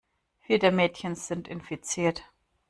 [0.39, 2.23] Vier der Mädchen sind infiziert.